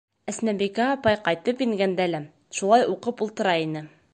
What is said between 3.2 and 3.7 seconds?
ултыра